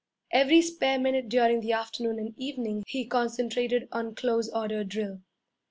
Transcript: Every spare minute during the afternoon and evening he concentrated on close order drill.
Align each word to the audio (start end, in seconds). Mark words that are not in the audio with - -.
Every 0.31 0.63
spare 0.63 0.97
minute 0.97 1.29
during 1.29 1.61
the 1.61 1.73
afternoon 1.73 2.17
and 2.17 2.33
evening 2.35 2.81
he 2.87 3.05
concentrated 3.05 3.87
on 3.91 4.15
close 4.15 4.49
order 4.49 4.83
drill. 4.83 5.21